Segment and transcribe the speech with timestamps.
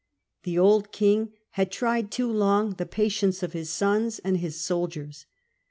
[0.41, 5.27] The old king had tried too long the patience of his sons and his soldiers.